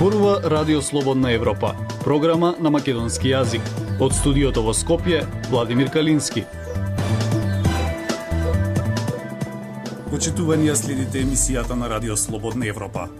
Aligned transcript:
Зборува 0.00 0.40
Радио 0.44 0.82
Слободна 0.82 1.32
Европа, 1.32 1.74
програма 2.04 2.54
на 2.60 2.70
македонски 2.70 3.34
јазик. 3.34 3.66
Од 4.00 4.14
студиото 4.16 4.62
во 4.64 4.72
Скопје, 4.72 5.26
Владимир 5.50 5.90
Калински. 5.92 6.46
Почитување 10.08 10.72
следите 10.80 11.20
емисијата 11.20 11.76
на 11.76 11.90
Радио 11.92 12.16
Слободна 12.16 12.70
Европа. 12.72 13.10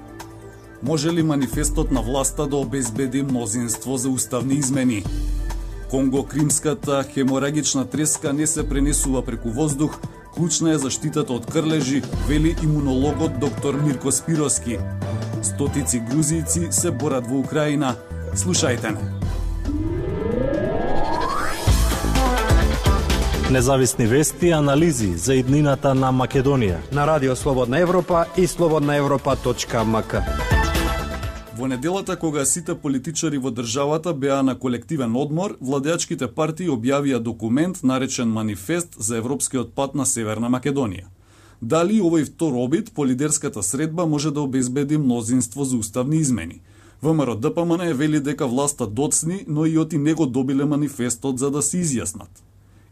Може 0.82 1.12
ли 1.12 1.22
манифестот 1.22 1.92
на 1.92 2.00
власта 2.00 2.46
да 2.46 2.56
обезбеди 2.56 3.22
мнозинство 3.22 3.96
за 3.96 4.08
уставни 4.08 4.54
измени? 4.54 5.04
Конго-кримската 5.92 7.04
хеморагична 7.12 7.84
треска 7.84 8.32
не 8.32 8.46
се 8.46 8.68
пренесува 8.68 9.22
преку 9.22 9.50
воздух, 9.50 10.00
клучна 10.32 10.72
е 10.72 10.78
заштитата 10.78 11.32
од 11.32 11.44
крлежи, 11.44 12.02
вели 12.28 12.56
имунологот 12.62 13.36
доктор 13.38 13.74
Мирко 13.74 14.12
Спироски. 14.12 14.78
Стотици 15.42 16.02
грузијци 16.04 16.70
се 16.70 16.90
борат 16.90 17.26
во 17.26 17.40
Украина. 17.40 17.94
Слушајте 18.34 18.92
не. 18.92 19.20
Независни 23.50 24.06
вести 24.06 24.46
и 24.46 24.52
анализи 24.52 25.16
за 25.16 25.34
иднината 25.34 25.94
на 25.94 26.12
Македонија. 26.12 26.76
На 26.92 27.06
Радио 27.06 27.36
Слободна 27.36 27.78
Европа 27.78 28.26
и 28.36 28.46
слободнаевропа.мк. 28.46 30.14
Во 31.58 31.66
неделата 31.66 32.16
кога 32.16 32.44
сите 32.44 32.74
политичари 32.74 33.38
во 33.38 33.50
државата 33.50 34.14
беа 34.14 34.42
на 34.42 34.54
колективен 34.58 35.16
одмор, 35.16 35.56
владеачките 35.60 36.28
партии 36.28 36.70
објавија 36.70 37.18
документ 37.18 37.82
наречен 37.82 38.28
Манифест 38.28 38.94
за 38.98 39.16
европскиот 39.16 39.74
пат 39.74 39.94
на 39.94 40.06
Северна 40.06 40.48
Македонија. 40.48 41.04
Дали 41.62 42.00
овој 42.00 42.24
втор 42.24 42.54
обид 42.56 42.92
по 42.94 43.06
лидерската 43.06 43.62
средба 43.62 44.06
може 44.06 44.30
да 44.30 44.40
обезбеди 44.40 44.96
мнозинство 44.98 45.64
за 45.64 45.76
уставни 45.76 46.16
измени? 46.16 46.60
ВМРО 47.02 47.34
ДПМН 47.36 47.80
е 47.80 47.94
вели 47.94 48.20
дека 48.20 48.46
власта 48.46 48.86
доцни, 48.86 49.44
но 49.48 49.66
и 49.66 49.78
оти 49.78 49.98
него 49.98 50.26
добиле 50.26 50.64
манифестот 50.64 51.38
за 51.38 51.50
да 51.50 51.62
се 51.62 51.84
изјаснат. 51.84 52.32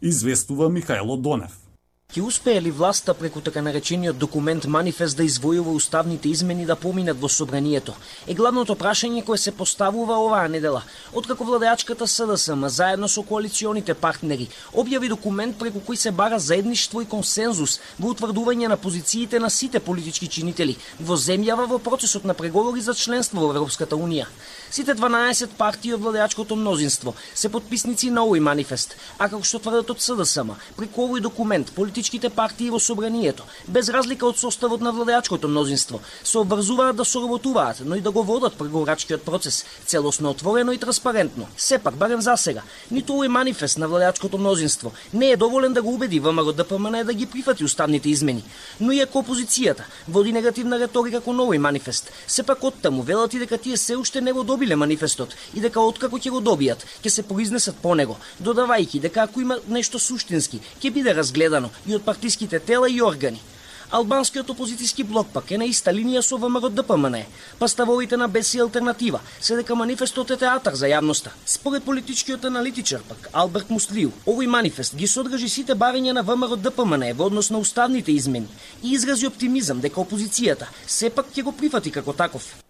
Известува 0.03 0.69
Михајло 0.69 1.21
Донев. 1.21 1.68
Ќе 2.09 2.23
успее 2.25 2.61
ли 2.65 2.71
власта 2.73 3.13
преку 3.13 3.41
така 3.45 3.61
наречениот 3.61 4.17
документ 4.17 4.65
манифест 4.65 5.17
да 5.17 5.25
извојува 5.29 5.75
уставните 5.77 6.31
измени 6.33 6.65
да 6.65 6.77
поминат 6.77 7.19
во 7.21 7.29
собранието? 7.29 7.93
Е 8.27 8.33
главното 8.35 8.77
прашање 8.81 9.21
кое 9.27 9.37
се 9.37 9.53
поставува 9.53 10.17
оваа 10.17 10.49
недела. 10.49 10.81
Откако 11.13 11.45
владеачката 11.45 12.09
СДСМ 12.09 12.65
заедно 12.69 13.09
со 13.09 13.23
коалиционите 13.23 13.93
партнери 13.93 14.49
објави 14.73 15.13
документ 15.13 15.59
преку 15.59 15.85
кој 15.85 16.01
се 16.01 16.11
бара 16.11 16.39
заедништво 16.39 17.03
и 17.05 17.11
консензус 17.13 17.77
во 18.01 18.15
утврдување 18.15 18.73
на 18.73 18.81
позициите 18.81 19.39
на 19.39 19.51
сите 19.51 19.79
политички 19.79 20.29
чинители 20.29 20.79
во 21.01 21.13
земјава 21.13 21.69
во 21.69 21.79
процесот 21.79 22.25
на 22.25 22.33
преговори 22.33 22.81
за 22.81 22.95
членство 22.95 23.45
во 23.45 23.53
Европската 23.53 24.01
унија. 24.01 24.25
Сите 24.71 24.95
12 24.95 25.57
партии 25.57 25.95
од 25.97 26.01
владеачкото 26.01 26.57
мнозинство 26.57 27.15
се 27.35 27.49
подписници 27.49 28.11
на 28.13 28.21
овој 28.21 28.43
манифест, 28.45 28.97
а 29.17 29.25
како 29.33 29.41
што 29.41 29.59
тврдат 29.65 29.89
од 29.95 30.03
СДСМ, 30.05 30.51
преку 30.77 31.07
овој 31.07 31.23
документ 31.25 31.71
политичките 31.73 32.29
партии 32.29 32.69
во 32.69 32.77
собранието, 32.79 33.47
без 33.67 33.89
разлика 33.89 34.27
од 34.29 34.37
составот 34.37 34.85
на 34.85 34.93
владеачкото 34.93 35.49
мнозинство, 35.49 36.01
се 36.23 36.39
обврзуваат 36.39 36.97
да 36.97 37.05
соработуваат, 37.05 37.81
но 37.85 37.97
и 37.97 38.05
да 38.05 38.11
го 38.11 38.23
водат 38.23 38.59
преговорачкиот 38.59 39.25
процес 39.25 39.65
целосно 39.87 40.31
отворено 40.31 40.73
и 40.73 40.79
транспарентно. 40.79 41.49
Сепак, 41.57 41.97
барем 41.97 42.21
за 42.21 42.37
сега, 42.37 42.63
ниту 42.91 43.17
овој 43.17 43.29
манифест 43.29 43.79
на 43.79 43.89
владеачкото 43.89 44.39
мнозинство 44.39 44.93
не 45.15 45.31
е 45.31 45.37
доволен 45.37 45.73
да 45.73 45.83
го 45.83 45.95
убеди 45.95 46.21
ВМРО 46.21 46.53
ДПМН 46.53 47.07
да 47.07 47.15
ги 47.15 47.27
прифати 47.27 47.65
уставните 47.65 48.11
измени, 48.11 48.45
но 48.81 48.93
и 48.93 49.01
ако 49.01 49.25
опозицијата 49.25 49.89
води 50.09 50.33
негативна 50.33 50.79
реторика 50.79 51.25
кон 51.25 51.41
овој 51.41 51.57
манифест, 51.57 52.13
сепак 52.27 52.65
оттаму 52.65 53.03
велат 53.03 53.35
и 53.35 53.39
дека 53.39 53.59
тие 53.59 53.77
се 53.77 53.97
уште 53.97 54.21
не 54.21 54.33
го 54.33 54.45
добиле 54.59 54.77
манифестот 54.77 55.37
и 55.55 55.61
дека 55.63 55.81
откако 55.81 56.19
ќе 56.19 56.33
го 56.35 56.41
добијат, 56.43 56.83
ќе 57.03 57.11
се 57.15 57.23
произнесат 57.23 57.79
по 57.83 57.95
него, 57.95 58.19
додавајќи 58.43 59.05
дека 59.07 59.23
ако 59.29 59.45
има 59.45 59.61
нешто 59.69 59.99
суштински, 60.03 60.59
ќе 60.83 60.91
биде 60.91 61.15
разгледано 61.15 61.71
и 61.87 61.95
од 61.95 62.03
партиските 62.03 62.59
тела 62.59 62.91
и 62.91 62.99
органи. 63.03 63.41
Албанскиот 63.89 64.51
опозицијски 64.53 65.05
блок 65.09 65.31
пак 65.33 65.53
е 65.55 65.59
на 65.63 65.65
иста 65.65 65.95
линија 65.95 66.21
со 66.21 66.37
ВМРО 66.37 66.69
ДПМН, 66.69 67.23
па 67.59 67.69
ставовите 67.69 68.19
на 68.21 68.29
Беси 68.29 68.61
алтернатива 68.61 69.21
се 69.41 69.57
дека 69.57 69.79
манифестот 69.79 70.35
е 70.35 70.37
театар 70.37 70.75
за 70.75 70.91
јавноста. 70.93 71.33
Според 71.47 71.85
политичкиот 71.85 72.45
аналитичар 72.45 73.01
пак 73.09 73.31
Алберт 73.33 73.71
Муслиу, 73.71 74.13
овој 74.27 74.47
манифест 74.47 74.97
ги 74.97 75.09
содржи 75.09 75.49
сите 75.49 75.73
барања 75.73 76.13
на 76.13 76.23
ВМРО 76.23 76.61
ДПМН 76.61 77.15
во 77.17 77.33
однос 77.33 77.51
на 77.51 77.65
уставните 77.65 78.13
измени 78.13 78.49
и 78.83 78.93
изрази 78.93 79.27
оптимизам 79.27 79.81
дека 79.81 80.05
опозицијата 80.05 80.69
сепак 80.87 81.33
ќе 81.33 81.49
го 81.49 81.53
прифати 81.53 81.91
како 81.91 82.13
таков 82.13 82.68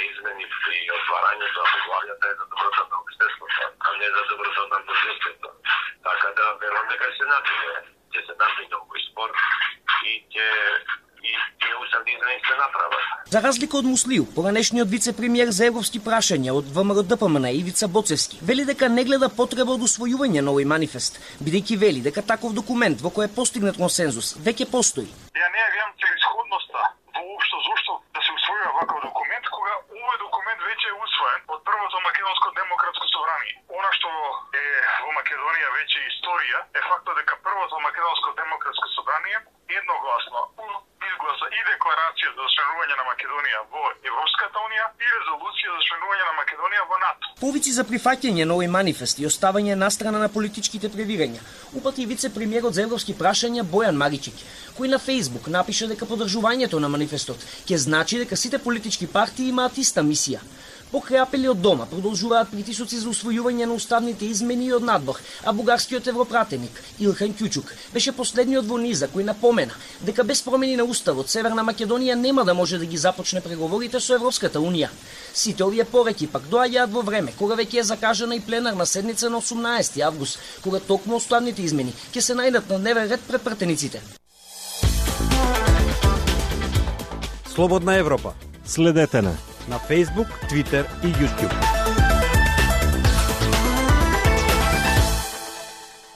уставните 0.00 0.12
измени 0.12 0.44
и 0.86 0.90
отварањето 0.98 1.58
на 1.60 1.66
поглавјата 1.74 2.26
е 2.32 2.34
за 2.40 2.44
доброто 2.52 2.82
на 2.90 2.96
обштеството, 3.02 3.62
а 3.86 3.88
не 4.00 4.08
за 4.16 4.22
доброто 4.30 4.60
на 4.72 4.78
мнозинството. 4.84 5.48
Така 6.06 6.28
да 6.38 6.44
верувам 6.60 6.88
дека 6.92 7.06
се 7.18 7.24
напине, 7.32 7.72
ќе 8.12 8.20
се 8.26 8.34
напине 8.42 8.74
овој 8.80 9.00
спор 9.08 9.30
и 10.08 10.12
ќе 10.32 10.46
и 11.28 11.32
тие 11.60 11.74
се 12.48 12.56
направат. 12.64 13.02
За 13.26 13.42
разлика 13.42 13.76
од 13.76 13.84
Муслиу, 13.84 14.24
поранешниот 14.36 14.88
вице-премиер 14.88 15.50
за 15.52 15.66
европски 15.68 16.00
прашања 16.00 16.54
од 16.56 16.70
ВМРО 16.76 17.02
ДПМН 17.02 17.46
Ивица 17.60 17.88
Боцевски, 17.88 18.38
вели 18.42 18.64
дека 18.64 18.88
не 18.88 19.04
гледа 19.04 19.28
потреба 19.28 19.76
од 19.76 19.84
усвојување 19.88 20.40
на 20.40 20.50
овој 20.54 20.64
манифест, 20.64 21.20
бидејќи 21.44 21.76
вели 21.84 22.00
дека 22.00 22.22
таков 22.22 22.56
документ 22.56 23.04
во 23.04 23.12
кој 23.12 23.28
е 23.28 23.34
постигнат 23.36 23.76
консензус 23.76 24.36
веќе 24.46 24.70
постои. 24.72 25.08
Ја 25.36 25.48
не 25.52 25.60
ја 25.60 25.68
видам 25.76 25.92
целисходноста 26.00 26.80
воопшто 27.40 27.56
зошто 27.68 27.92
да 28.14 28.20
се 28.24 28.32
усвојува 28.38 28.70
ваков 28.80 28.98
документ 29.04 29.44
кога 29.56 29.72
веќе 30.80 30.96
е 30.96 31.02
усвоен 31.04 31.40
од 31.52 31.60
првото 31.68 32.00
македонско 32.00 32.48
демократско 32.56 33.06
собрание. 33.12 33.54
Она 33.68 33.90
што 33.98 34.08
е 34.56 34.64
во 35.04 35.12
Македонија 35.12 35.68
веќе 35.76 35.98
историја 36.08 36.58
е 36.72 36.80
фактот 36.88 37.16
дека 37.20 37.36
првото 37.44 37.76
македонско 37.84 38.32
демократско 38.40 38.86
собрание 38.96 39.36
едногласно 39.68 40.40
изгласа 41.04 41.46
и 41.52 41.60
декларација 41.68 42.30
за 42.36 42.46
членување 42.54 42.96
на 42.96 43.04
Македонија 43.10 43.60
во 43.72 43.84
Европската 44.10 44.56
унија 44.66 44.86
и 45.04 45.06
резолуција 45.16 45.70
за 45.76 45.82
членување 45.88 46.24
на 46.30 46.34
Македонија 46.40 46.82
во 46.88 46.98
НАТО. 47.04 47.24
Повици 47.40 47.76
за 47.76 47.84
прифаќање 47.90 48.48
на 48.48 48.56
овој 48.56 48.72
манифест 48.72 49.20
и 49.20 49.28
оставање 49.28 49.76
на 49.76 49.90
страна 49.90 50.18
на 50.24 50.32
политичките 50.32 50.88
превирања, 50.88 51.44
упати 51.76 52.08
вице-премиерот 52.08 52.74
за 52.74 52.86
европски 52.88 53.16
прашања 53.20 53.68
Бојан 53.74 54.00
Маричик, 54.00 54.40
кој 54.78 54.92
на 54.96 54.98
Фейсбук 54.98 55.52
напиша 55.52 55.92
дека 55.92 56.08
подржувањето 56.08 56.80
на 56.80 56.88
манифестот 56.88 57.44
ќе 57.68 57.76
значи 57.76 58.24
дека 58.24 58.36
сите 58.36 58.58
политички 58.58 59.06
партии 59.06 59.52
имаат 59.52 59.78
иста 59.78 60.00
мисија. 60.00 60.40
Покрај 60.90 61.20
апели 61.22 61.46
од 61.46 61.60
дома 61.62 61.84
продолжуваат 61.86 62.48
притисоци 62.50 62.98
за 62.98 63.12
усвојување 63.12 63.66
на 63.70 63.76
уставните 63.78 64.26
измени 64.26 64.66
и 64.66 64.72
од 64.74 64.82
надвор, 64.82 65.20
а 65.46 65.52
бугарскиот 65.54 66.08
европратеник 66.10 66.80
Илхан 66.98 67.34
Кючук 67.38 67.70
беше 67.94 68.10
последниот 68.12 68.66
во 68.66 68.78
низа 68.78 69.06
кој 69.06 69.22
напомена 69.28 69.76
дека 70.02 70.24
без 70.24 70.42
промени 70.42 70.74
на 70.76 70.84
уставот 70.84 71.30
Северна 71.30 71.62
Македонија 71.62 72.16
нема 72.18 72.44
да 72.44 72.54
може 72.54 72.78
да 72.78 72.86
ги 72.86 72.96
започне 72.96 73.40
преговорите 73.40 74.00
со 74.00 74.16
Европската 74.18 74.58
унија. 74.58 74.88
Сите 75.32 75.64
овие 75.64 75.84
пореки 75.84 76.26
пак 76.26 76.48
доаѓаат 76.50 76.90
во 76.90 77.02
време 77.06 77.34
кога 77.38 77.54
веќе 77.54 77.80
е 77.80 77.86
закажана 77.92 78.34
и 78.34 78.40
пленарна 78.40 78.86
седница 78.86 79.30
на 79.30 79.40
18 79.40 80.00
август, 80.00 80.38
кога 80.62 80.80
токму 80.80 81.22
уставните 81.22 81.62
измени 81.62 81.94
ќе 82.10 82.20
се 82.20 82.34
најдат 82.34 82.66
на 82.68 82.78
дневен 82.78 83.06
ред 83.10 83.20
пред 83.28 83.42
пратениците. 83.42 84.02
Слободна 87.54 87.94
Европа. 87.94 88.34
Следете 88.64 89.22
на 89.22 89.36
на 89.68 89.78
Facebook, 89.78 90.28
Twitter 90.50 90.84
и 91.04 91.12
YouTube. 91.12 91.54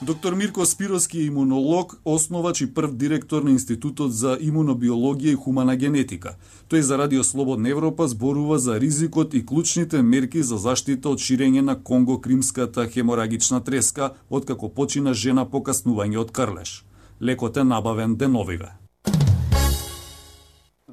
Доктор 0.05 0.33
Мирко 0.33 0.65
Спировски 0.65 1.19
е 1.19 1.23
имунолог, 1.23 2.01
основач 2.05 2.61
и 2.61 2.73
прв 2.73 2.93
директор 2.93 3.41
на 3.41 3.51
Институтот 3.51 4.13
за 4.13 4.37
имунобиологија 4.37 5.33
и 5.33 5.39
хумана 5.39 5.75
генетика. 5.75 6.35
Тој 6.69 6.79
за 6.79 6.97
Радио 6.97 7.23
Слободна 7.23 7.69
Европа 7.69 8.07
зборува 8.07 8.59
за 8.59 8.79
ризикот 8.79 9.33
и 9.33 9.45
клучните 9.45 10.01
мерки 10.01 10.43
за 10.43 10.57
заштита 10.57 11.09
од 11.09 11.17
ширење 11.17 11.65
на 11.65 11.75
Конго-кримската 11.75 12.85
хеморагична 12.85 13.63
треска, 13.63 14.13
откако 14.29 14.69
почина 14.69 15.13
жена 15.13 15.45
покаснување 15.45 16.21
од 16.21 16.31
крлеш. 16.31 16.85
Лекот 17.21 17.57
е 17.57 17.63
набавен 17.63 18.15
деновиве. 18.15 18.84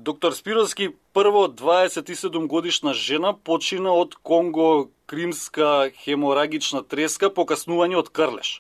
Доктор 0.04 0.32
Спироски, 0.32 0.88
прво 1.12 1.46
27 1.46 2.46
годишна 2.46 2.94
жена 2.94 3.36
почина 3.44 3.92
од 3.94 4.16
Конго-кримска 4.26 5.92
хеморагична 5.94 6.80
треска 6.82 7.30
покаснување 7.30 8.00
од 8.00 8.08
крлеш. 8.10 8.50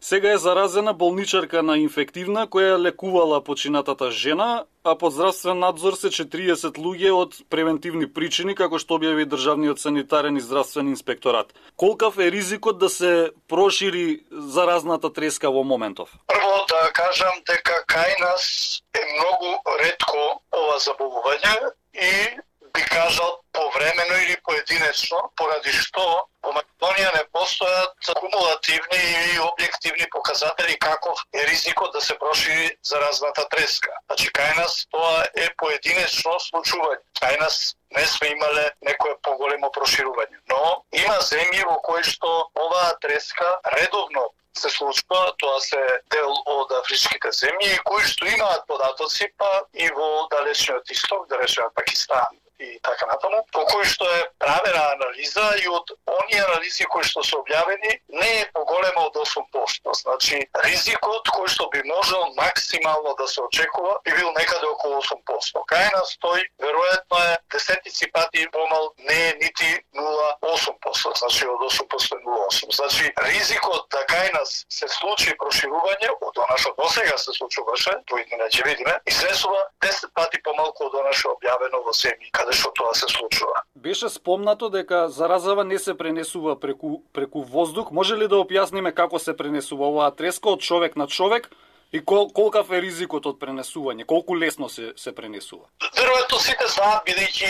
Сега 0.00 0.32
е 0.34 0.40
заразена 0.42 0.90
болничарка 0.90 1.62
на 1.62 1.76
инфективна 1.78 2.48
која 2.50 2.74
лекувала 2.74 3.38
починатата 3.38 4.10
жена, 4.10 4.64
а 4.84 4.98
под 4.98 5.12
здравствен 5.12 5.58
надзор 5.58 5.94
се 5.94 6.08
40 6.08 6.78
луѓе 6.80 7.12
од 7.12 7.36
превентивни 7.52 8.08
причини, 8.08 8.54
како 8.56 8.80
што 8.80 8.96
објави 8.96 9.26
Државниот 9.28 9.80
санитарен 9.80 10.36
и 10.36 10.40
здравствен 10.40 10.88
инспекторат. 10.88 11.52
Колкав 11.76 12.18
е 12.18 12.30
ризикот 12.30 12.78
да 12.78 12.88
се 12.88 13.30
прошири 13.48 14.24
заразната 14.30 15.12
треска 15.12 15.50
во 15.50 15.64
моментов? 15.64 16.08
Прво 16.26 16.64
да 16.68 16.88
кажам 16.96 17.42
дека 17.46 17.84
кај 17.92 18.20
нас 18.20 18.82
е 18.96 19.04
многу 19.12 19.52
ретко 19.84 20.40
ова 20.52 20.78
заболување 20.80 21.56
и 21.94 22.40
би 22.74 22.82
кажал 22.82 23.40
повремено 23.52 24.16
или 24.24 24.36
поединечно, 24.44 25.30
поради 25.36 25.72
што 25.72 26.04
во 26.42 26.52
Македонија 26.56 27.10
не 27.16 27.22
постојат 27.34 28.10
кумулативни 28.20 29.00
и 29.32 29.38
објективни 29.44 30.08
показатели 30.10 30.78
каков 30.78 31.24
е 31.32 31.46
ризикот 31.46 31.92
да 31.92 32.00
се 32.00 32.18
прошири 32.18 32.76
заразната 32.82 33.48
треска. 33.48 33.92
Значи, 34.06 34.30
кај 34.38 34.56
нас 34.56 34.86
тоа 34.90 35.26
е 35.34 35.48
поединечно 35.56 36.38
случување. 36.48 37.02
Кај 37.20 37.38
нас 37.40 37.76
не 37.90 38.06
сме 38.06 38.32
имале 38.32 38.70
некое 38.82 39.16
поголемо 39.22 39.70
проширување. 39.76 40.38
Но 40.48 40.84
има 40.92 41.18
земји 41.32 41.64
во 41.66 41.78
кои 41.86 42.02
што 42.02 42.50
оваа 42.54 42.94
треска 43.00 43.48
редовно 43.76 44.30
се 44.56 44.70
случува, 44.70 45.32
тоа 45.38 45.60
се 45.60 45.80
дел 46.10 46.34
од 46.46 46.72
афричките 46.80 47.32
земји, 47.34 47.78
кои 47.84 48.02
што 48.04 48.26
имаат 48.26 48.66
податоци, 48.66 49.28
па 49.38 49.50
и 49.72 49.88
во 49.96 50.28
далечниот 50.34 50.90
исток, 50.90 51.28
да 51.28 51.38
речеме 51.38 51.68
Пакистан, 51.74 52.40
и 52.60 52.78
така 52.82 53.06
натаму, 53.06 53.40
по 53.52 53.64
кој 53.70 53.84
што 53.88 54.04
е 54.04 54.20
правена 54.38 54.82
анализа 54.94 55.46
и 55.62 55.68
од 55.68 55.92
оние 56.06 56.42
анализи 56.44 56.84
кои 56.92 57.04
што 57.04 57.24
се 57.24 57.36
објавени 57.40 57.92
не 58.08 58.30
е 58.40 58.48
поголема 58.54 59.06
од 59.08 59.16
8%. 59.16 59.94
Значи, 60.02 60.40
ризикот 60.66 61.28
кој 61.36 61.48
што 61.48 61.68
би 61.72 61.82
можел 61.88 62.26
максимално 62.36 63.14
да 63.18 63.28
се 63.28 63.40
очекува 63.42 63.98
би 64.04 64.12
бил 64.12 64.32
некаде 64.36 64.66
околу 64.66 65.00
8%. 65.00 65.64
Кај 65.72 65.88
нас 65.96 66.16
тој 66.24 66.44
веројатно 66.60 67.22
е 67.32 67.38
десетици 67.52 68.10
пати 68.12 68.46
помал, 68.52 68.92
не 68.98 69.20
е 69.28 69.34
нити 69.40 69.70
0,8%, 69.96 71.18
значи 71.18 71.46
од 71.46 71.60
8% 71.70 72.20
0,8%. 72.26 72.76
Значи, 72.76 73.12
ризикот 73.26 73.88
да 73.90 74.04
кај 74.10 74.32
нас 74.34 74.64
се 74.68 74.88
случи 74.88 75.34
проширување 75.40 76.10
од 76.20 76.38
она 76.44 76.56
што 76.60 76.74
досега 76.78 77.16
се 77.18 77.32
случуваше, 77.36 77.96
тој 78.10 78.26
не 78.36 78.48
ќе 78.48 78.64
видиме, 78.66 78.94
излесува 79.06 79.62
10 79.84 80.12
пати 80.14 80.42
помалку 80.44 80.88
од 80.88 80.94
она 81.02 81.12
што 81.12 81.34
објавено 81.36 81.82
во 81.86 81.92
СЕМИ, 81.92 82.30
каде 82.32 82.49
каде 82.50 82.58
што 82.58 82.70
тоа 82.74 82.94
се 82.94 83.06
случува. 83.08 83.62
Беше 83.74 84.08
спомнато 84.08 84.68
дека 84.68 85.08
заразава 85.08 85.64
не 85.64 85.78
се 85.78 85.94
пренесува 85.94 86.58
преку 86.60 87.02
преку 87.12 87.42
воздух. 87.42 87.90
Може 87.90 88.16
ли 88.16 88.28
да 88.28 88.36
објасниме 88.36 88.92
како 88.92 89.18
се 89.18 89.36
пренесува 89.36 89.86
оваа 89.86 90.10
треска 90.10 90.50
од 90.50 90.60
човек 90.60 90.96
на 90.96 91.06
човек? 91.06 91.50
И 91.92 92.04
кол, 92.04 92.28
колкав 92.30 92.68
е 92.70 92.78
ризикот 92.84 93.24
од 93.26 93.38
пренесување? 93.42 94.04
Колку 94.06 94.36
лесно 94.38 94.68
се 94.70 94.92
се 94.96 95.10
пренесува? 95.14 95.66
Веројатно 95.98 96.38
сите 96.38 96.66
знаат 96.70 97.02
бидејќи 97.08 97.48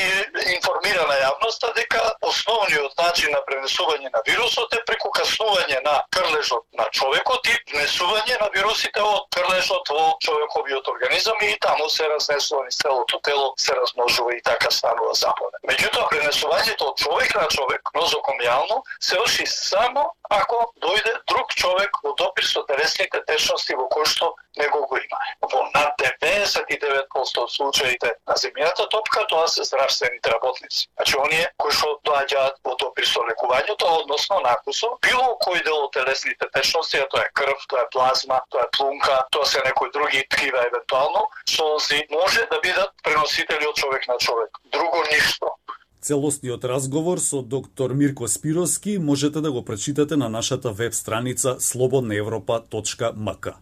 информирана 0.54 1.16
јавноста 1.20 1.68
дека 1.76 2.00
основниот 2.24 2.96
начин 3.02 3.34
на 3.36 3.42
пренесување 3.48 4.08
на 4.14 4.22
вирусот 4.28 4.72
е 4.72 4.80
преку 4.88 5.10
каснување 5.18 5.82
на 5.84 5.98
крлежот 6.16 6.64
на 6.80 6.86
човекот 6.96 7.50
и 7.52 7.56
внесување 7.72 8.38
на 8.40 8.48
вирусите 8.54 9.04
од 9.04 9.28
крлежот 9.36 9.92
во 9.92 10.06
човековиот 10.24 10.88
организам 10.94 11.44
и 11.44 11.52
таму 11.60 11.90
се 11.90 12.08
разнесува 12.08 12.64
низ 12.64 12.80
целото 12.80 13.20
тело, 13.28 13.52
се 13.58 13.76
размножува 13.76 14.38
и 14.38 14.42
така 14.42 14.72
станува 14.72 15.12
запоне. 15.20 15.60
Меѓутоа 15.68 16.08
пренесувањето 16.14 16.88
од 16.94 17.04
човек 17.04 17.36
на 17.36 17.46
човек, 17.52 17.92
нозокомијално, 17.92 18.80
се 19.00 19.20
врши 19.20 19.46
само 19.46 20.08
ако 20.30 20.72
дојде 20.80 21.12
друг 21.28 21.54
човек 21.54 21.96
во 22.04 22.14
допир 22.14 22.46
со 22.46 22.62
телесните 22.68 23.20
течности 23.26 23.74
во 23.74 23.88
кој 23.90 24.06
што 24.06 24.29
него 24.58 24.86
го 24.86 24.96
има. 24.96 25.18
Во 25.52 25.62
над 25.74 25.94
99% 26.02 27.42
од 27.44 27.50
случаите 27.52 28.12
на 28.28 28.34
земјата 28.34 28.88
топка 28.90 29.26
тоа 29.30 29.48
се 29.48 29.64
здравствените 29.64 30.30
работници. 30.30 30.88
Значи 30.96 31.16
оние 31.18 31.46
кои 31.56 31.72
што 31.72 31.92
доаѓаат 32.08 32.60
во 32.64 32.74
допир 32.82 33.06
со 33.06 33.22
лекувањето, 33.28 33.88
односно 34.02 34.40
накусо, 34.46 34.92
било 35.06 35.36
кој 35.46 35.62
дел 35.64 35.84
од 35.86 35.92
телесните 35.96 36.50
течности, 36.54 36.98
а 36.98 37.08
тоа 37.12 37.24
е 37.26 37.32
крв, 37.34 37.66
тоа 37.68 37.84
е 37.86 37.90
плазма, 37.92 38.40
тоа 38.50 38.66
е 38.66 38.72
плунка, 38.76 39.16
тоа 39.30 39.46
се 39.46 39.62
некои 39.64 39.90
други 39.94 40.24
ткива 40.30 40.66
евентуално, 40.66 41.28
солзи 41.48 42.02
може 42.10 42.46
да 42.50 42.60
бидат 42.60 42.90
преносители 43.02 43.66
од 43.66 43.76
човек 43.76 44.08
на 44.08 44.18
човек. 44.18 44.50
Друго 44.64 45.04
ништо. 45.12 45.54
Целосниот 46.00 46.64
разговор 46.64 47.18
со 47.20 47.42
доктор 47.42 47.92
Мирко 47.92 48.28
Спировски 48.28 48.98
можете 48.98 49.40
да 49.40 49.52
го 49.52 49.64
прочитате 49.64 50.16
на 50.16 50.28
нашата 50.28 50.72
веб 50.72 50.94
страница 50.94 51.56
slobodnaevropa.mk. 51.60 53.54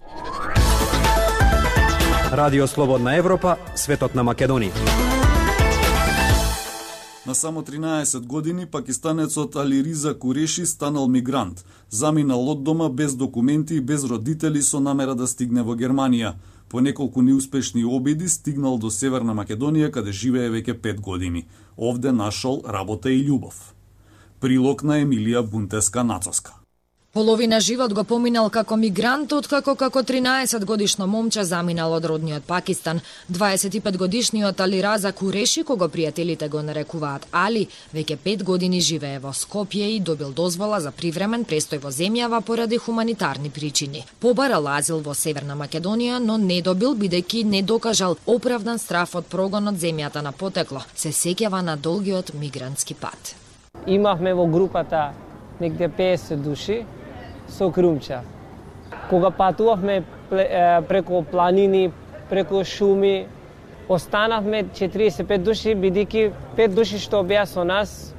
Радио 2.32 2.66
Слободна 2.66 3.16
Европа, 3.16 3.56
светот 3.74 4.14
на 4.14 4.24
Македонија. 4.24 5.27
На 7.28 7.34
само 7.34 7.62
13 7.62 8.26
години 8.26 8.66
пакистанецот 8.66 9.56
Алириза 9.56 10.18
Куреши 10.18 10.66
станал 10.66 11.08
мигрант. 11.08 11.64
Заминал 11.90 12.48
од 12.48 12.62
дома 12.64 12.88
без 12.88 13.14
документи 13.14 13.74
и 13.74 13.80
без 13.80 14.04
родители 14.04 14.62
со 14.62 14.80
намера 14.80 15.14
да 15.14 15.26
стигне 15.26 15.62
во 15.62 15.76
Германија. 15.76 16.32
По 16.68 16.80
неколку 16.80 17.20
неуспешни 17.22 17.84
обиди 17.84 18.28
стигнал 18.28 18.78
до 18.78 18.88
Северна 18.90 19.34
Македонија 19.36 19.90
каде 19.90 20.12
живее 20.12 20.48
веќе 20.48 20.80
5 20.80 21.00
години. 21.00 21.44
Овде 21.76 22.12
нашол 22.12 22.62
работа 22.64 23.10
и 23.10 23.20
љубов. 23.28 23.74
Прилог 24.40 24.82
на 24.82 24.96
Емилија 25.04 25.44
Бунтеска 25.44 26.04
Нацоска. 26.04 26.57
Половина 27.18 27.60
живот 27.60 27.94
го 27.94 28.04
поминал 28.04 28.46
како 28.48 28.76
мигрант, 28.78 29.32
откако 29.32 29.72
како 29.74 30.04
13 30.06 30.64
годишно 30.64 31.06
момче 31.10 31.42
заминал 31.44 31.92
од 31.92 32.04
родниот 32.06 32.44
Пакистан. 32.46 33.00
25 33.28 33.96
годишниот 33.98 34.60
Али 34.60 34.82
Раза 34.82 35.10
Куреши, 35.12 35.64
кого 35.64 35.88
пријателите 35.88 36.48
го 36.48 36.62
нарекуваат 36.62 37.26
Али, 37.32 37.64
веќе 37.92 38.18
5 38.26 38.44
години 38.44 38.80
живее 38.80 39.18
во 39.18 39.32
Скопје 39.34 39.88
и 39.96 39.98
добил 39.98 40.30
дозвола 40.30 40.78
за 40.80 40.92
привремен 40.92 41.42
престој 41.44 41.80
во 41.82 41.90
земјава 41.90 42.40
поради 42.40 42.78
хуманитарни 42.78 43.50
причини. 43.50 44.04
Побарал 44.20 44.68
азил 44.68 45.00
во 45.00 45.14
Северна 45.14 45.56
Македонија, 45.58 46.20
но 46.22 46.36
не 46.36 46.62
добил 46.62 46.94
бидејќи 46.94 47.42
не 47.44 47.62
докажал 47.62 48.14
оправдан 48.26 48.78
страф 48.78 49.16
од 49.16 49.26
прогон 49.26 49.66
од 49.66 49.74
земјата 49.74 50.22
на 50.22 50.30
потекло. 50.30 50.84
Се 50.94 51.10
сеќава 51.10 51.62
на 51.62 51.74
долгиот 51.76 52.30
мигрантски 52.34 52.94
пат. 52.94 53.34
Имавме 53.86 54.34
во 54.34 54.46
групата 54.46 55.10
негде 55.60 55.88
50 55.88 56.36
души, 56.36 56.84
со 57.48 57.70
Крумча. 57.70 58.22
Кога 59.10 59.30
патувавме 59.30 60.02
преку 60.88 61.22
планини, 61.22 61.90
преку 62.30 62.64
шуми, 62.64 63.26
останавме 63.88 64.64
45 64.64 65.38
души, 65.38 65.74
бидејќи 65.74 66.32
5 66.56 66.74
души 66.74 66.98
што 66.98 67.22
беа 67.22 67.46
со 67.46 67.64
нас 67.64 68.14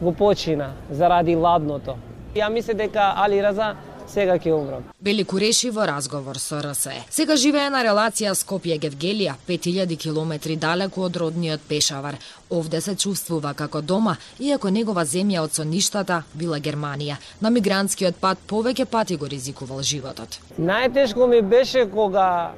го 0.00 0.12
почина 0.12 0.72
заради 0.90 1.36
ладното. 1.36 1.96
Ја 2.34 2.50
мисле 2.50 2.74
дека 2.74 3.12
Али 3.16 3.42
Раза 3.42 3.74
сега 4.10 4.36
ќе 4.38 4.52
умрам. 4.54 4.84
Бели 5.00 5.24
Куреши 5.24 5.70
во 5.70 5.86
разговор 5.86 6.38
со 6.38 6.60
РСЕ. 6.62 7.04
Сега 7.10 7.36
живее 7.36 7.70
на 7.70 7.82
релација 7.86 8.34
Скопје 8.34 8.78
Гевгелија, 8.82 9.36
5000 9.48 9.96
километри 9.96 10.56
далеку 10.56 11.04
од 11.06 11.16
родниот 11.16 11.62
Пешавар. 11.68 12.18
Овде 12.50 12.80
се 12.80 12.96
чувствува 12.96 13.54
како 13.54 13.80
дома, 13.80 14.16
иако 14.38 14.70
негова 14.70 15.04
земја 15.04 15.44
од 15.46 15.54
соништата 15.54 16.22
била 16.34 16.58
Германија. 16.58 17.16
На 17.40 17.50
мигрантскиот 17.50 18.18
пат 18.20 18.38
повеќе 18.50 18.84
пати 18.84 19.16
го 19.16 19.28
ризикувал 19.30 19.82
животот. 19.82 20.40
Најтешко 20.58 21.26
ми 21.26 21.42
беше 21.42 21.86
кога 21.90 22.52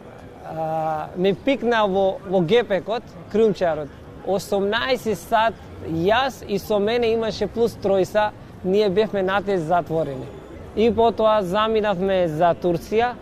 а, 0.45 1.09
ме 1.17 1.35
пикна 1.35 1.87
во, 1.87 2.19
во 2.29 2.41
гепекот, 2.41 3.03
крумчарот. 3.33 3.89
18 4.27 5.15
сат, 5.19 5.55
јас 5.87 6.45
и 6.49 6.59
со 6.59 6.79
мене 6.79 7.13
имаше 7.13 7.47
плюс 7.47 7.75
тројса, 7.83 8.31
ние 8.65 8.89
бевме 8.89 9.23
натез 9.23 9.67
затворени 9.67 10.42
и 10.77 10.91
потоа 10.91 11.43
заминавме 11.43 12.29
за 12.29 12.55
Турција 12.55 13.13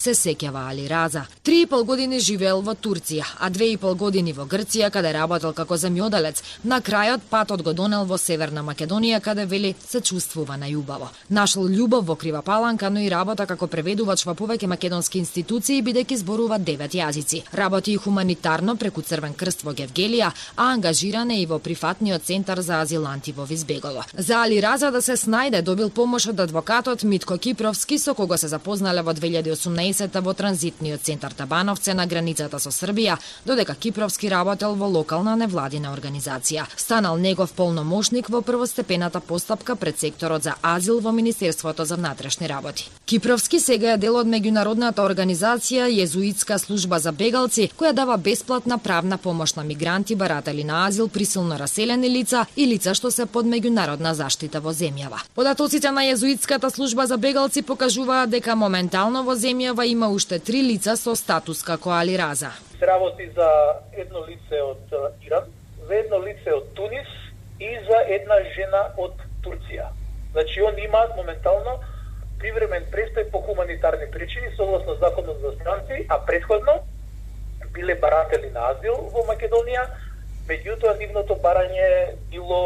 се 0.00 0.14
сеќава 0.16 0.62
Али 0.70 0.88
Раза. 0.88 1.26
Три 1.42 1.60
и 1.62 1.66
пол 1.66 1.84
години 1.84 2.20
живеел 2.24 2.62
во 2.64 2.72
Турција, 2.72 3.24
а 3.38 3.50
две 3.50 3.72
и 3.72 3.76
пол 3.76 3.94
години 4.00 4.32
во 4.32 4.46
Грција, 4.48 4.88
каде 4.90 5.12
работел 5.12 5.52
како 5.52 5.76
земјоделец. 5.76 6.40
На 6.64 6.80
крајот 6.80 7.26
патот 7.30 7.62
го 7.62 7.74
донел 7.76 8.06
во 8.08 8.16
Северна 8.18 8.62
Македонија, 8.64 9.20
каде 9.20 9.44
вели 9.44 9.74
се 9.80 10.00
чувствува 10.00 10.56
најубаво. 10.56 11.10
Нашол 11.28 11.68
љубов 11.68 12.06
во 12.08 12.16
Крива 12.16 12.40
Паланка, 12.42 12.88
но 12.90 13.00
и 13.00 13.10
работа 13.10 13.46
како 13.46 13.66
преведувач 13.66 14.24
во 14.24 14.34
повеќе 14.34 14.70
македонски 14.72 15.18
институции, 15.20 15.82
бидејќи 15.82 16.16
зборува 16.22 16.58
девет 16.58 16.96
јазици. 16.96 17.42
Работи 17.52 17.92
и 17.92 18.00
хуманитарно 18.00 18.76
преку 18.76 19.02
Црвен 19.02 19.34
крст 19.34 19.64
во 19.64 19.76
Гевгелија, 19.76 20.32
а 20.56 20.72
ангажиран 20.72 21.30
е 21.30 21.42
и 21.42 21.46
во 21.46 21.58
прифатниот 21.58 22.24
центар 22.24 22.60
за 22.60 22.80
азиланти 22.80 23.32
во 23.32 23.44
Визбегово. 23.44 24.06
За 24.16 24.40
Али 24.44 24.62
Раза 24.62 24.90
да 24.90 25.02
се 25.02 25.12
снајде 25.12 25.60
добил 25.62 25.90
помош 25.90 26.30
од 26.32 26.40
адвокатот 26.40 27.02
Митко 27.04 27.36
Кипровски, 27.36 27.98
со 27.98 28.14
кого 28.14 28.38
се 28.38 28.48
запознале 28.48 29.02
во 29.02 29.12
2018 29.12 29.89
2015 29.92 30.20
во 30.22 30.34
транзитниот 30.34 31.02
центар 31.02 31.32
Табановце 31.34 31.94
на 31.94 32.06
границата 32.06 32.58
со 32.58 32.70
Србија, 32.70 33.18
додека 33.44 33.74
Кипровски 33.74 34.28
работел 34.28 34.74
во 34.74 34.86
локална 34.86 35.36
невладина 35.36 35.92
организација. 35.92 36.66
Станал 36.76 37.16
негов 37.16 37.52
полномошник 37.52 38.28
во 38.30 38.40
првостепената 38.42 39.20
постапка 39.20 39.76
пред 39.76 39.98
секторот 39.98 40.42
за 40.42 40.54
азил 40.62 41.00
во 41.00 41.12
Министерството 41.12 41.84
за 41.84 41.96
внатрешни 41.96 42.48
работи. 42.48 42.90
Кипровски 43.04 43.60
сега 43.60 43.92
е 43.92 43.98
дел 43.98 44.16
од 44.16 44.26
меѓународната 44.26 45.02
организација 45.02 45.88
Језуитска 45.90 46.58
служба 46.58 46.98
за 46.98 47.12
бегалци, 47.12 47.70
која 47.76 47.92
дава 47.92 48.16
бесплатна 48.16 48.78
правна 48.78 49.18
помош 49.18 49.54
на 49.54 49.64
мигранти, 49.64 50.14
баратели 50.14 50.64
на 50.64 50.86
азил, 50.86 51.08
присилно 51.08 51.58
раселени 51.58 52.10
лица 52.10 52.46
и 52.56 52.66
лица 52.66 52.94
што 52.94 53.10
се 53.10 53.26
под 53.26 53.46
меѓународна 53.46 54.12
заштита 54.12 54.60
во 54.60 54.70
земјава. 54.70 55.24
Податоците 55.34 55.90
на 55.90 56.04
Језуитската 56.06 56.70
служба 56.70 57.06
за 57.06 57.18
бегалци 57.18 57.62
покажуваат 57.62 58.30
дека 58.30 58.56
моментално 58.56 59.24
во 59.24 59.34
земјава 59.34 59.79
ова 59.80 59.86
има 59.86 60.08
уште 60.08 60.38
три 60.38 60.60
лица 60.62 60.92
со 60.96 61.14
статус 61.16 61.62
како 61.64 61.90
Али 61.90 62.18
Раза. 62.18 62.50
Се 62.78 62.86
работи 62.86 63.30
за 63.36 63.48
едно 63.92 64.20
лице 64.28 64.60
од 64.60 64.92
Иран, 65.24 65.46
за 65.88 65.94
едно 65.94 66.18
лице 66.20 66.52
од 66.52 66.66
Тунис 66.76 67.08
и 67.60 67.70
за 67.88 68.00
една 68.16 68.36
жена 68.56 68.82
од 69.00 69.16
Турција. 69.40 69.88
Значи, 70.32 70.60
они 70.60 70.84
имаат 70.84 71.16
моментално 71.16 71.78
привремен 72.40 72.84
престој 72.92 73.30
по 73.32 73.40
хуманитарни 73.40 74.10
причини 74.12 74.52
согласно 74.56 74.94
законот 75.00 75.40
за 75.40 75.52
странци, 75.52 76.04
а 76.08 76.18
предходно 76.26 76.84
биле 77.72 77.94
баратели 77.94 78.50
на 78.50 78.68
азил 78.74 79.00
во 79.16 79.24
Македонија, 79.32 79.86
меѓутоа 80.48 80.98
нивното 80.98 81.40
барање 81.40 82.20
било 82.28 82.60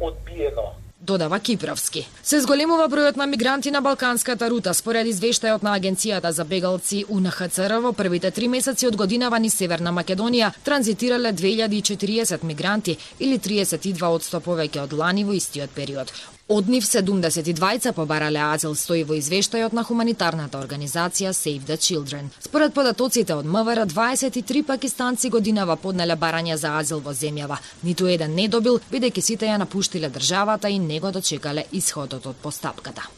одбиено 0.00 0.72
додава 1.04 1.38
Кипровски. 1.40 2.06
Се 2.22 2.40
зголемува 2.40 2.88
бројот 2.88 3.16
на 3.20 3.26
мигранти 3.26 3.70
на 3.70 3.80
Балканската 3.84 4.48
рута 4.50 4.74
според 4.74 5.06
извештајот 5.06 5.62
на 5.62 5.76
Агенцијата 5.78 6.30
за 6.32 6.44
бегалци 6.44 7.04
УНХЦР 7.08 7.80
во 7.84 7.92
првите 7.92 8.30
три 8.30 8.48
месеци 8.48 8.88
од 8.88 8.96
годинава 8.96 9.38
ни 9.38 9.50
Северна 9.50 9.92
Македонија 9.92 10.52
транзитирале 10.64 11.32
2040 11.32 12.44
мигранти 12.44 12.96
или 13.20 13.38
32% 13.38 14.40
повеќе 14.40 14.88
од 14.88 14.92
лани 14.92 15.24
во 15.24 15.36
истиот 15.36 15.76
период. 15.76 16.33
Од 16.48 16.68
нив 16.68 16.84
72 16.84 17.92
побарале 17.92 18.38
азил 18.38 18.74
стои 18.76 19.00
во 19.08 19.16
извештајот 19.16 19.72
на 19.72 19.80
хуманитарната 19.82 20.58
организација 20.60 21.32
Save 21.32 21.64
the 21.64 21.76
Children. 21.80 22.28
Според 22.40 22.74
податоците 22.74 23.34
од 23.34 23.46
МВР, 23.46 23.86
23 23.86 24.62
пакистанци 24.62 25.30
годинава 25.30 25.76
поднеле 25.76 26.16
барања 26.16 26.56
за 26.56 26.76
азил 26.76 27.00
во 27.00 27.14
земјава. 27.16 27.56
Ниту 27.82 28.06
еден 28.06 28.34
не 28.34 28.48
добил, 28.48 28.76
бидејќи 28.92 29.20
сите 29.20 29.46
ја 29.46 29.56
напуштиле 29.56 30.10
државата 30.10 30.68
и 30.68 30.78
него 30.78 31.10
дочекале 31.10 31.64
исходот 31.72 32.26
од 32.26 32.36
постапката. 32.36 33.08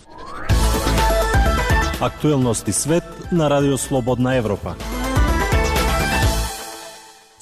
Актуелности 2.01 2.73
свет 2.73 3.33
на 3.33 3.51
Радио 3.51 3.77
Слободна 3.79 4.37
Европа 4.37 4.77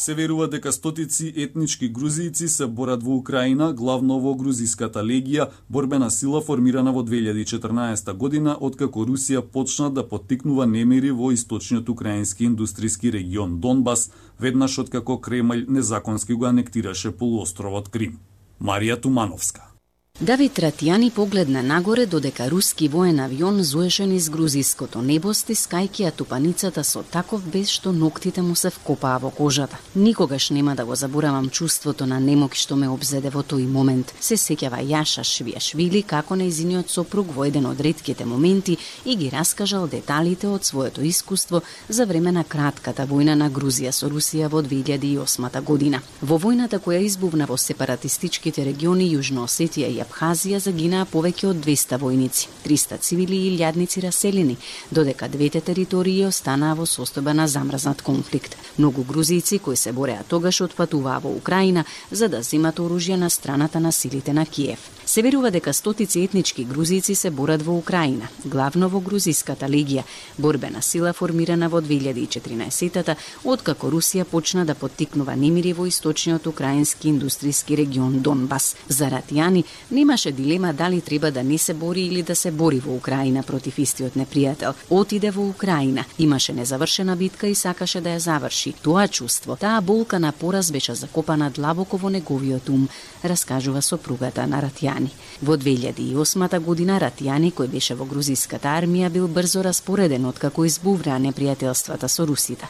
се 0.04 0.14
верува 0.14 0.46
дека 0.52 0.73
стотици 0.73 1.30
етнички 1.44 1.88
грузијци 1.88 2.46
се 2.52 2.66
борат 2.66 3.02
во 3.02 3.16
Украина, 3.16 3.70
главно 3.73 4.18
во 4.20 4.34
грузиската 4.37 5.00
легија, 5.00 5.49
борбена 5.68 6.11
сила 6.11 6.42
формирана 6.44 6.92
во 6.92 7.00
2014 7.08 8.12
година, 8.12 8.56
откако 8.61 9.06
Русија 9.08 9.40
почна 9.40 9.88
да 9.90 10.04
поттикнува 10.08 10.66
немири 10.68 11.11
во 11.11 11.32
источниот 11.32 11.88
украински 11.88 12.44
индустријски 12.50 13.12
регион 13.16 13.61
Донбас, 13.61 14.11
веднаш 14.38 14.78
откако 14.84 15.16
Кремљ 15.16 15.68
незаконски 15.68 16.34
го 16.34 16.52
анектираше 16.52 17.12
полуостровот 17.12 17.88
Крим. 17.88 18.18
Марија 18.61 19.00
Тумановска 19.00 19.74
Давид 20.21 20.59
Ратијани 20.59 21.11
погледна 21.11 21.62
нагоре 21.62 22.06
додека 22.06 22.47
руски 22.50 22.87
воен 22.88 23.18
авион 23.21 23.62
зуеше 23.62 24.04
низ 24.06 24.28
грузиското 24.30 25.00
небо, 25.02 25.33
стискајќи 25.35 26.04
ја 26.04 26.12
тупаницата 26.14 26.85
со 26.85 27.00
таков 27.02 27.42
без 27.50 27.73
што 27.75 27.90
ноктите 27.92 28.42
му 28.42 28.54
се 28.54 28.71
вкопаа 28.71 29.18
во 29.18 29.30
кожата. 29.30 29.76
Никогаш 29.94 30.50
нема 30.50 30.76
да 30.76 30.85
го 30.85 30.94
заборавам 30.94 31.49
чувството 31.50 32.06
на 32.06 32.21
немок 32.21 32.54
што 32.54 32.76
ме 32.76 32.88
обзеде 32.88 33.30
во 33.30 33.42
тој 33.42 33.66
момент. 33.66 34.14
Се 34.21 34.37
сеќава 34.37 34.78
Јаша 34.87 35.25
Швијашвили 35.26 36.04
како 36.06 36.38
нејзиниот 36.38 36.94
сопруг 36.94 37.35
во 37.35 37.44
еден 37.50 37.66
од 37.66 37.80
ретките 37.80 38.25
моменти 38.25 38.78
и 39.04 39.16
ги 39.16 39.30
раскажал 39.35 39.88
деталите 39.88 40.47
од 40.47 40.64
своето 40.64 41.02
искуство 41.02 41.62
за 41.88 42.06
време 42.06 42.30
на 42.30 42.44
кратката 42.44 43.02
војна 43.02 43.35
на 43.35 43.50
Грузија 43.50 43.90
со 43.90 44.06
Русија 44.06 44.47
во 44.47 44.62
2008 44.62 45.61
година. 45.64 46.02
Во 46.23 46.38
војната 46.38 46.78
која 46.78 47.02
избувна 47.02 47.50
во 47.50 47.59
сепаратистичките 47.59 48.64
региони 48.64 49.11
Јужно 49.11 49.50
Осетија 49.50 49.90
и 49.90 50.03
Абхазија 50.04 50.58
загинаа 50.61 51.06
повеќе 51.08 51.49
од 51.50 51.61
200 51.64 51.99
војници, 52.02 52.49
300 52.64 52.99
цивили 53.06 53.38
и 53.40 53.50
илјадници 53.50 54.02
раселени, 54.04 54.56
додека 54.90 55.28
двете 55.28 55.61
територии 55.61 56.26
останаа 56.28 56.75
во 56.78 56.84
состојба 56.84 57.32
на 57.32 57.49
замрзнат 57.49 58.02
конфликт. 58.02 58.56
Многу 58.78 59.04
грузици 59.04 59.58
кои 59.58 59.76
се 59.76 59.92
бореа 59.92 60.25
тогаш 60.28 60.61
отпатуваа 60.61 61.20
во 61.25 61.32
Украина 61.37 61.84
за 62.11 62.28
да 62.28 62.42
земат 62.42 62.78
оружје 62.78 63.16
на 63.16 63.30
страната 63.30 63.80
на 63.80 63.92
силите 63.92 64.32
на 64.32 64.46
Киев. 64.46 64.78
Се 65.14 65.23
верува 65.23 65.50
дека 65.50 65.73
стотици 65.73 66.21
етнички 66.21 66.64
грузици 66.64 67.14
се 67.14 67.30
борат 67.30 67.62
во 67.62 67.76
Украина, 67.78 68.26
главно 68.44 68.88
во 68.90 68.99
грузиската 68.99 69.68
легија, 69.71 70.02
борбена 70.42 70.80
сила 70.83 71.12
формирана 71.14 71.68
во 71.71 71.78
2014-тата, 71.78 73.14
откако 73.44 73.92
Русија 73.94 74.25
почна 74.25 74.64
да 74.66 74.75
поттикнува 74.75 75.37
немири 75.38 75.71
во 75.73 75.87
источниот 75.87 76.49
украински 76.50 77.12
индустријски 77.12 77.76
регион 77.78 78.16
Донбас. 78.26 78.75
За 78.88 79.06
Ратијани 79.06 79.62
немаше 79.90 80.33
дилема 80.33 80.73
дали 80.73 81.00
треба 81.00 81.30
да 81.30 81.44
не 81.44 81.59
се 81.59 81.75
бори 81.75 82.06
или 82.06 82.23
да 82.23 82.35
се 82.35 82.50
бори 82.50 82.80
во 82.80 82.97
Украина 82.97 83.42
против 83.47 83.78
истиот 83.78 84.18
непријател. 84.18 84.75
Отиде 84.90 85.30
во 85.30 85.47
Украина, 85.49 86.04
имаше 86.18 86.52
незавршена 86.52 87.16
битка 87.16 87.47
и 87.47 87.54
сакаше 87.54 88.00
да 88.00 88.16
ја 88.16 88.18
заврши. 88.18 88.75
Тоа 88.83 89.06
чувство, 89.06 89.54
таа 89.56 89.80
болка 89.80 90.18
на 90.18 90.33
пораз 90.33 90.73
беше 90.73 90.94
закопана 90.94 91.50
длабоко 91.50 91.97
во 91.97 92.11
неговиот 92.11 92.68
ум, 92.68 92.88
раскажува 93.23 93.83
сопругата 93.83 94.47
на 94.47 94.59
Ратјани. 94.59 95.03
Ратијани. 95.04 95.11
Во 95.42 95.56
2008 95.56 96.61
година 96.61 96.99
Ратијани, 96.99 97.52
кој 97.52 97.68
беше 97.68 97.94
во 97.94 98.04
грузиската 98.04 98.68
армија, 98.68 99.11
бил 99.11 99.28
брзо 99.28 99.62
распореден 99.62 100.25
откако 100.26 100.64
избувраа 100.64 101.18
непријателствата 101.18 102.08
со 102.08 102.25
русите. 102.25 102.66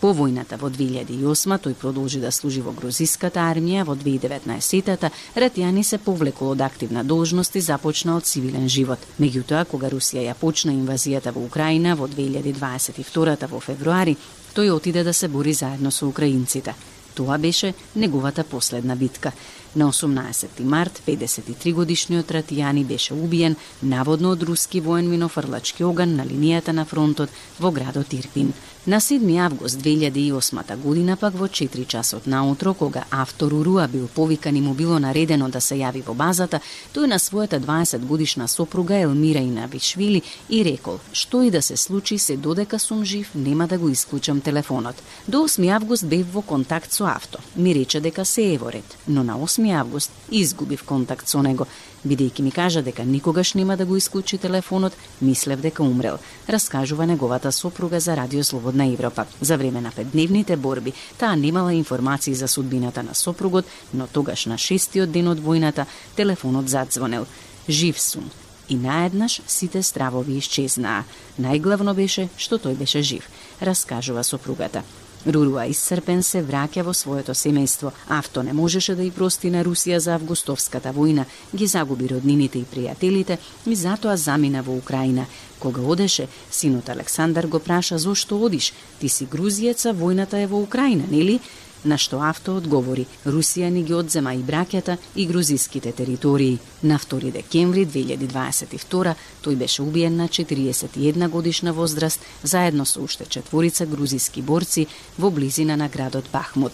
По 0.00 0.14
војната 0.14 0.56
во 0.56 0.70
2008 0.70 1.58
тој 1.58 1.74
продолжи 1.74 2.20
да 2.20 2.30
служи 2.30 2.60
во 2.60 2.72
грузиската 2.72 3.40
армија, 3.40 3.84
во 3.84 3.94
2019-тата 3.94 5.10
Ратијани 5.36 5.82
се 5.82 5.98
повлекол 5.98 6.52
од 6.52 6.60
активна 6.60 7.04
должност 7.04 7.56
и 7.56 7.60
започна 7.60 8.16
од 8.16 8.24
цивилен 8.24 8.68
живот. 8.68 8.98
Меѓутоа, 9.18 9.64
кога 9.64 9.90
Русија 9.90 10.22
ја 10.22 10.34
почна 10.34 10.72
инвазијата 10.72 11.32
во 11.32 11.44
Украина 11.44 11.94
во 11.96 12.06
2022 12.06 13.48
во 13.50 13.60
февруари, 13.60 14.16
тој 14.54 14.70
отиде 14.70 15.02
да 15.04 15.12
се 15.12 15.28
бори 15.28 15.52
заедно 15.52 15.90
со 15.90 16.06
украинците. 16.06 16.74
Тоа 17.14 17.38
беше 17.38 17.74
неговата 17.94 18.44
последна 18.44 18.96
битка. 18.96 19.32
На 19.74 19.88
18 19.92 20.60
март 20.60 21.02
53 21.06 21.72
годишниот 21.72 22.30
Ратијани 22.30 22.84
беше 22.86 23.14
убиен 23.14 23.56
наводно 23.82 24.30
од 24.30 24.42
руски 24.42 24.80
воен 24.80 25.08
минофрлачки 25.10 25.82
оган 25.84 26.14
на 26.14 26.26
линијата 26.26 26.70
на 26.70 26.84
фронтот 26.84 27.30
во 27.58 27.72
градот 27.74 28.14
Ирпин. 28.14 28.52
На 28.86 29.00
7 29.00 29.38
август 29.38 29.78
2008 29.78 30.76
година 30.76 31.16
пак 31.16 31.34
во 31.34 31.46
4 31.48 31.86
часот 31.86 32.26
наутро, 32.26 32.74
кога 32.74 33.04
автор 33.10 33.52
Уруа 33.52 33.88
бил 33.88 34.08
повикан 34.08 34.56
и 34.56 34.60
му 34.60 34.74
било 34.74 34.98
наредено 34.98 35.48
да 35.48 35.60
се 35.60 35.74
јави 35.74 36.04
во 36.04 36.12
базата, 36.14 36.60
тој 36.92 37.06
на 37.06 37.16
својата 37.18 37.60
20 37.64 38.04
годишна 38.04 38.48
сопруга 38.48 38.94
Елмира 39.00 39.40
Инабишвили 39.40 40.20
и 40.50 40.64
рекол, 40.64 41.00
што 41.12 41.42
и 41.42 41.50
да 41.50 41.62
се 41.62 41.76
случи, 41.76 42.18
се 42.18 42.36
додека 42.36 42.78
сум 42.78 43.04
жив, 43.04 43.30
нема 43.34 43.66
да 43.66 43.78
го 43.78 43.88
исклучам 43.88 44.40
телефонот. 44.40 45.00
До 45.28 45.48
8 45.48 45.76
август 45.76 46.04
бев 46.04 46.26
во 46.34 46.42
контакт 46.42 46.92
со 46.92 47.06
авто. 47.06 47.38
Ми 47.56 47.74
рече 47.74 48.00
дека 48.00 48.24
се 48.24 48.52
е 48.52 48.58
во 48.58 48.72
ред, 48.72 48.98
но 49.08 49.24
на 49.24 49.38
8 49.38 49.80
август 49.80 50.12
изгубив 50.30 50.84
контакт 50.84 51.28
со 51.28 51.42
него. 51.42 51.66
Бидејќи 52.04 52.42
ми 52.44 52.50
кажа 52.52 52.82
дека 52.84 53.04
никогаш 53.04 53.54
нема 53.54 53.76
да 53.76 53.86
го 53.86 53.96
исклучи 53.96 54.38
телефонот, 54.38 54.92
мислев 55.20 55.60
дека 55.60 55.82
умрел, 55.82 56.18
раскажува 56.48 57.06
неговата 57.06 57.52
сопруга 57.52 58.00
за 58.00 58.16
Радио 58.16 58.44
Слободна 58.44 58.86
Европа. 58.86 59.24
За 59.40 59.56
време 59.56 59.80
на 59.80 59.90
петдневните 59.90 60.56
борби, 60.56 60.92
таа 61.18 61.36
немала 61.36 61.72
информации 61.74 62.34
за 62.34 62.48
судбината 62.48 63.02
на 63.02 63.14
сопругот, 63.14 63.64
но 63.94 64.06
тогаш 64.06 64.46
на 64.46 64.58
шестиот 64.58 65.10
ден 65.10 65.28
од 65.28 65.40
војната, 65.40 65.86
телефонот 66.16 66.68
задзвонел. 66.68 67.26
Жив 67.68 68.00
сум. 68.00 68.28
И 68.68 68.76
наеднаш 68.76 69.40
сите 69.46 69.82
стравови 69.82 70.36
исчезнаа. 70.36 71.04
Најглавно 71.40 71.94
беше 71.94 72.28
што 72.36 72.60
тој 72.60 72.76
беше 72.76 73.02
жив, 73.02 73.24
раскажува 73.60 74.24
сопругата. 74.24 74.84
Руруа 75.26 75.64
исцрпен 75.72 76.22
се 76.22 76.42
враќа 76.44 76.82
во 76.84 76.92
своето 76.92 77.32
семејство. 77.32 77.92
Авто 78.08 78.42
не 78.42 78.52
можеше 78.52 78.94
да 78.94 79.02
и 79.02 79.10
прости 79.10 79.50
на 79.50 79.62
Русија 79.64 79.96
за 79.96 80.14
августовската 80.18 80.92
војна, 80.92 81.24
ги 81.54 81.66
загуби 81.66 82.08
роднините 82.08 82.58
и 82.58 82.68
пријателите 82.68 83.38
и 83.66 83.74
затоа 83.74 84.16
замина 84.16 84.62
во 84.62 84.76
Украина. 84.76 85.26
Кога 85.58 85.80
одеше, 85.80 86.28
синот 86.50 86.88
Александар 86.88 87.46
го 87.46 87.58
праша 87.58 87.98
зошто 87.98 88.36
одиш? 88.44 88.72
Ти 89.00 89.08
си 89.08 89.24
грузиеца, 89.24 89.94
војната 89.94 90.42
е 90.42 90.46
во 90.46 90.60
Украина, 90.60 91.04
нели? 91.10 91.40
На 91.84 91.98
што 91.98 92.20
авто 92.22 92.56
одговори 92.56 93.06
Русија 93.26 93.70
ни 93.70 93.82
ги 93.82 93.94
одзема 93.94 94.34
и 94.34 94.42
бракета 94.42 94.96
и 95.14 95.26
грузиските 95.26 95.92
територии. 95.92 96.58
На 96.82 96.98
2 96.98 97.32
декември 97.32 97.86
2022 97.86 99.14
тој 99.44 99.54
беше 99.56 99.82
убиен 99.82 100.16
на 100.16 100.28
41 100.28 101.28
годишна 101.28 101.72
возраст 101.72 102.20
заедно 102.42 102.86
со 102.86 103.02
уште 103.02 103.24
четворица 103.28 103.86
грузиски 103.86 104.42
борци 104.42 104.86
во 105.18 105.30
близина 105.30 105.76
на 105.76 105.88
градот 105.88 106.24
Бахмут. 106.32 106.72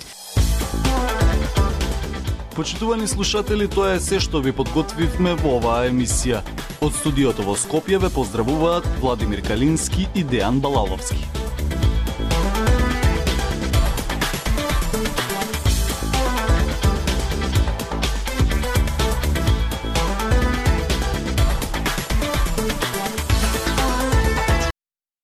Почитувани 2.57 3.09
слушатели, 3.09 3.69
тоа 3.69 3.95
е 3.97 4.01
се 4.05 4.19
што 4.21 4.43
ви 4.45 4.53
подготвивме 4.53 5.33
во 5.41 5.57
оваа 5.57 5.89
емисија. 5.89 6.43
Од 6.85 6.93
студиото 6.93 7.47
во 7.47 7.57
Скопје 7.57 7.97
ве 8.03 8.13
поздравуваат 8.13 8.85
Владимир 9.01 9.41
Калински 9.47 10.09
и 10.15 10.25
Дејан 10.25 10.61
Балаловски. 10.61 11.40